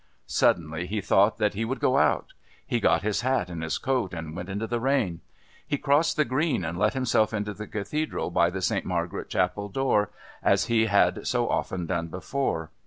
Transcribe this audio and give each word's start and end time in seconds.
Suddenly 0.25 0.87
he 0.87 0.99
thought 0.99 1.37
that 1.37 1.53
he 1.53 1.63
would 1.63 1.79
go 1.79 1.99
out. 1.99 2.33
He 2.65 2.79
got 2.79 3.03
his 3.03 3.21
hat 3.21 3.51
and 3.51 3.61
his 3.61 3.77
coat 3.77 4.15
and 4.15 4.35
went 4.35 4.49
into 4.49 4.65
the 4.65 4.79
rain. 4.79 5.21
He 5.67 5.77
crossed 5.77 6.17
the 6.17 6.25
Green 6.25 6.65
and 6.65 6.75
let 6.79 6.95
himself 6.95 7.35
into 7.35 7.53
the 7.53 7.67
Cathedral 7.67 8.31
by 8.31 8.49
the 8.49 8.63
Saint 8.63 8.83
Margaret 8.83 9.29
Chapel 9.29 9.69
door, 9.69 10.09
as 10.41 10.65
he 10.65 10.87
had 10.87 11.27
so 11.27 11.47
often 11.49 11.85
done 11.85 12.07
before. 12.07 12.71